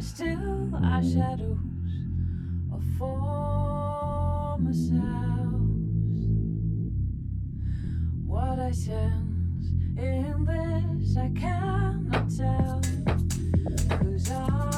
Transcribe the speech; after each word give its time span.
still 0.00 0.74
our 0.74 1.02
shadows 1.02 1.58
of 2.72 2.82
former 2.98 4.72
selves. 4.72 6.26
What 8.26 8.58
I 8.58 8.72
sense 8.72 9.68
in 9.96 10.44
this, 10.44 11.16
I 11.16 11.30
cannot 11.30 12.28
tell. 12.28 12.82
Cause 13.88 14.30
I 14.30 14.76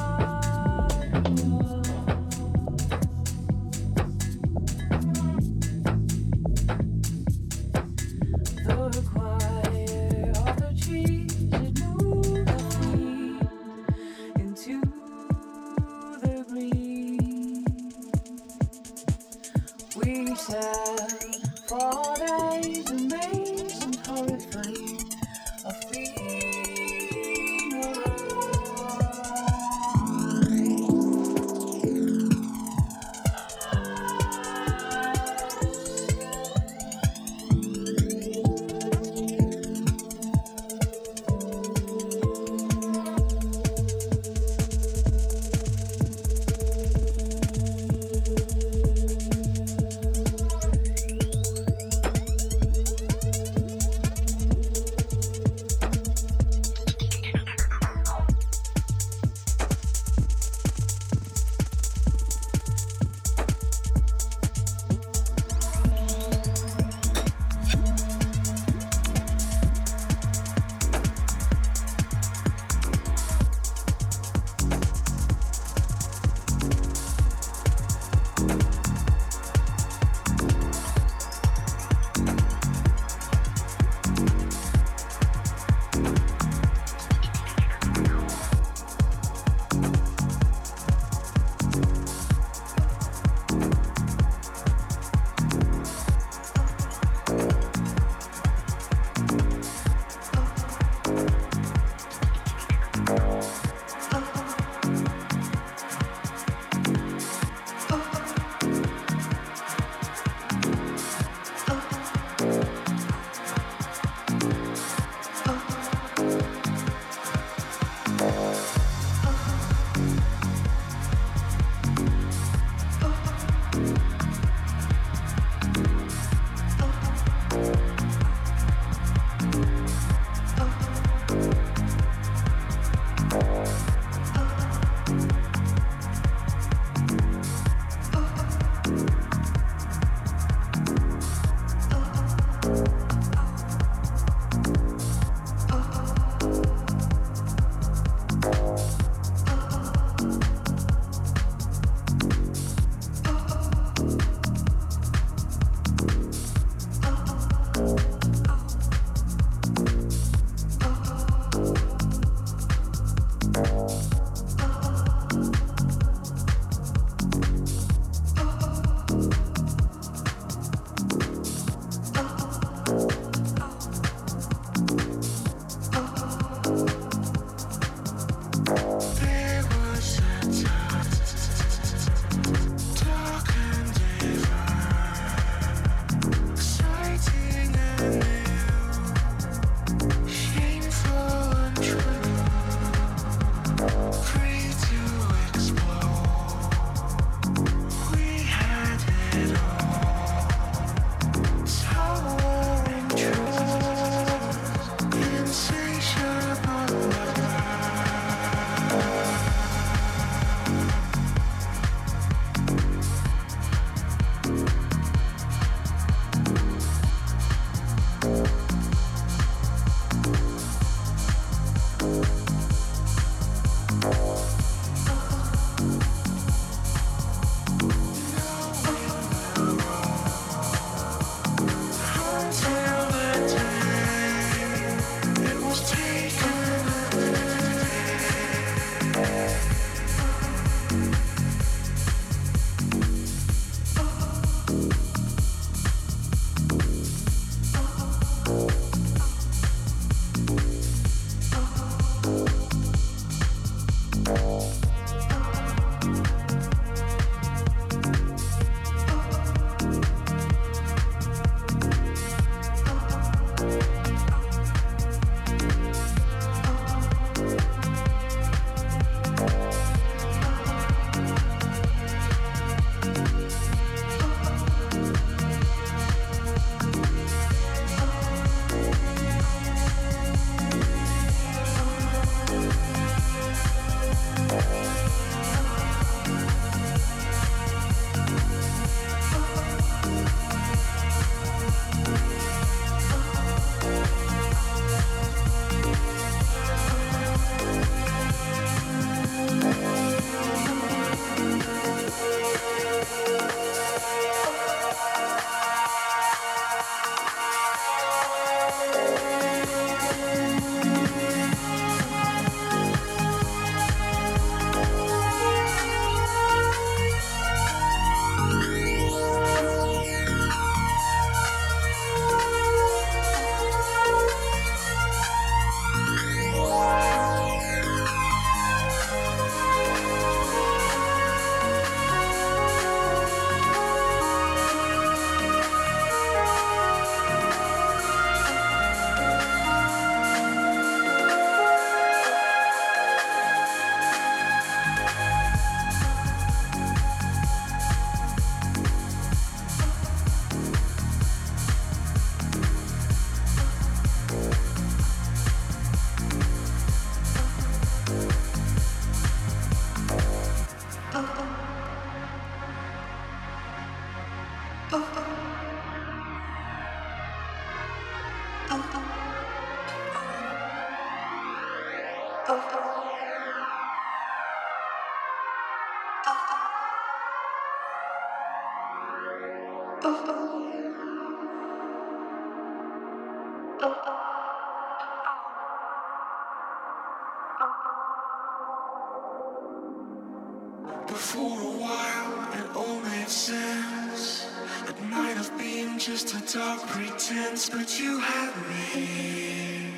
but 397.71 397.99
you 397.99 398.19
had 398.19 398.53
me. 398.67 399.93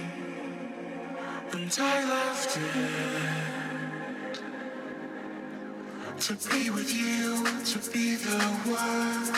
And 1.53 1.77
I 1.79 2.09
left 2.09 2.57
it. 2.57 2.61
To 6.27 6.33
be 6.49 6.69
with 6.69 6.93
you, 6.93 7.43
to 7.65 7.79
be 7.91 8.15
the 8.15 8.39
one, 8.69 9.33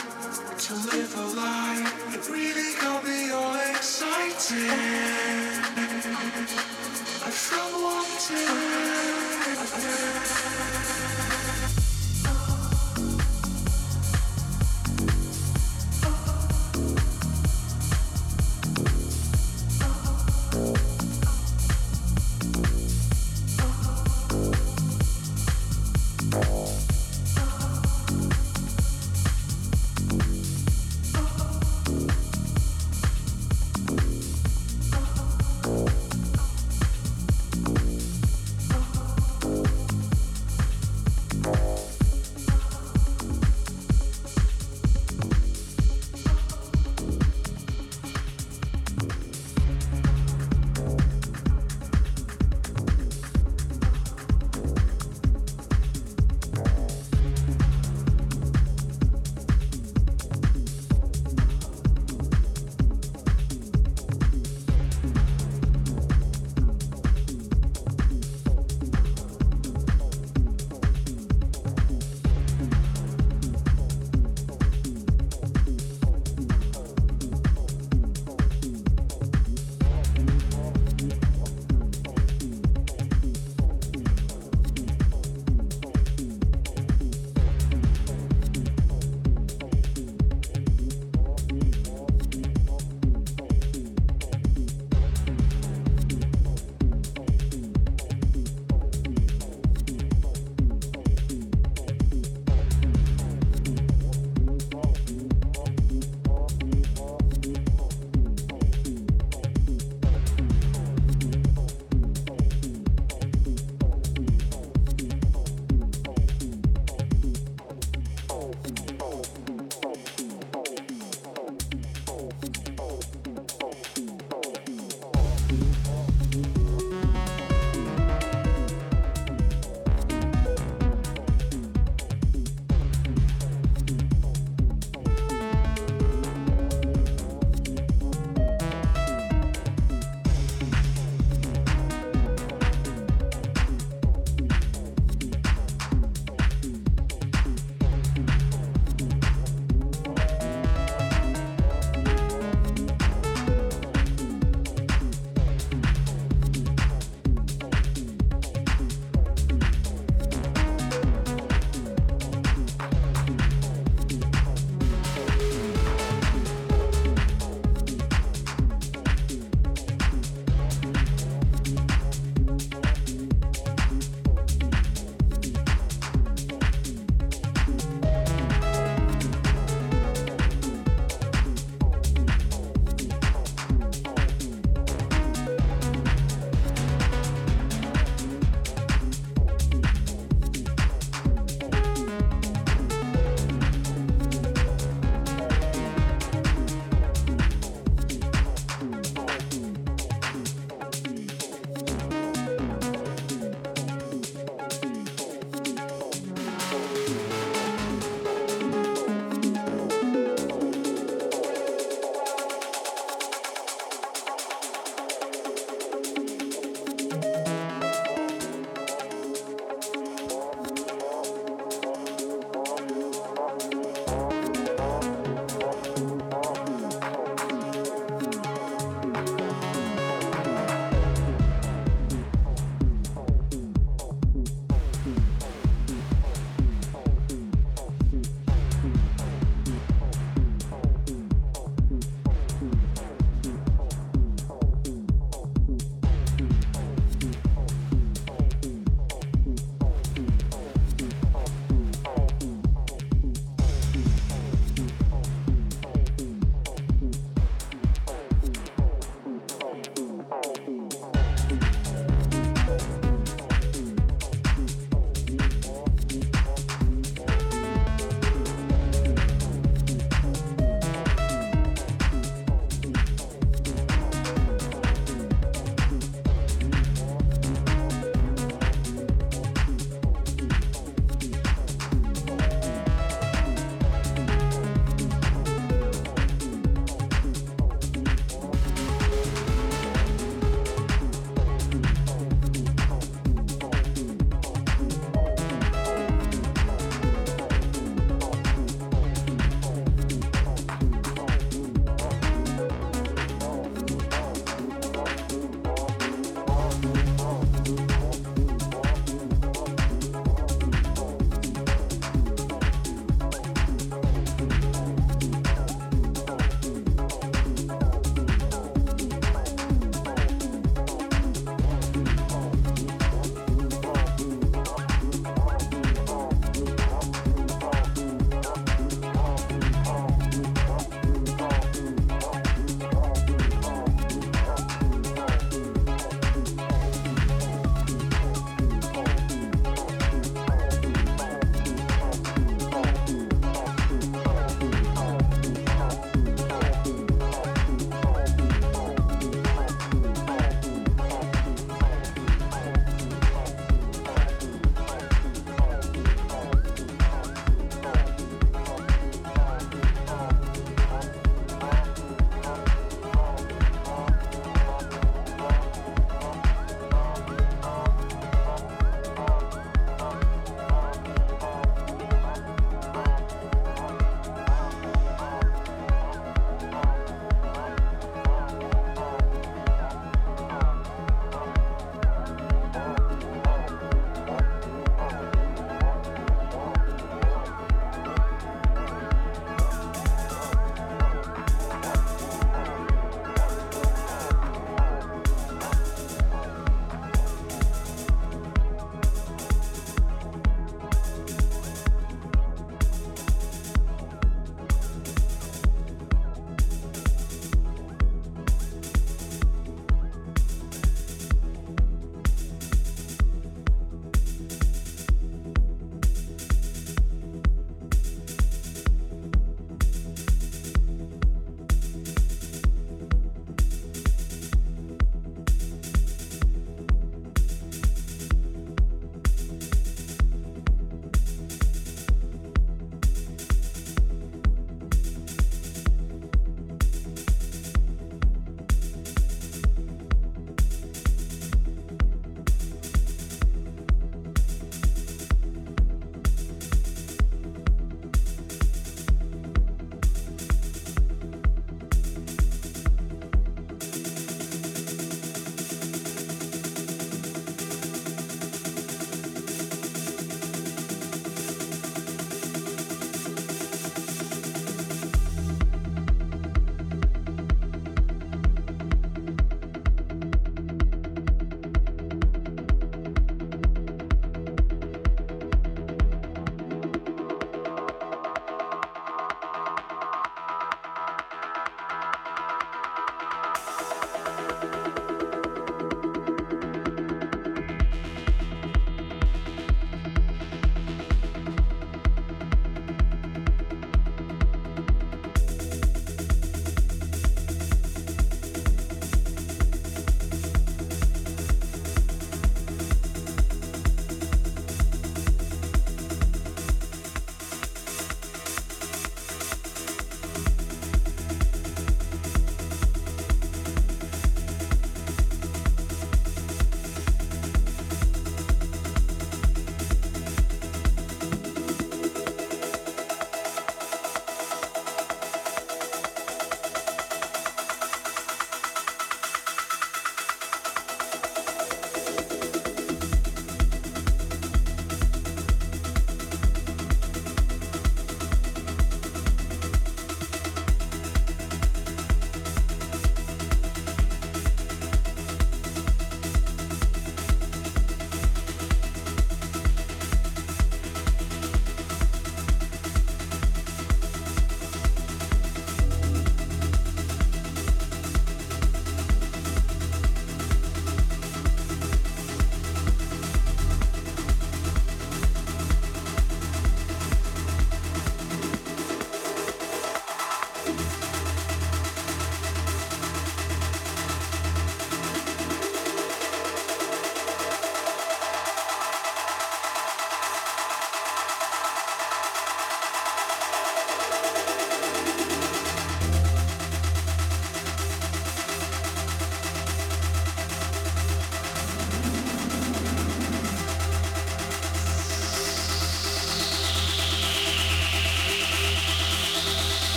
to 0.58 0.74
live 0.92 1.16
a 1.18 1.28
life. 1.40 2.16
It 2.16 2.30
really 2.30 2.74
got 2.82 3.04
me 3.04 3.32
all 3.32 3.56
excited. 3.56 4.70
I 7.26 7.32
felt 7.32 7.74
wanted. 7.74 8.84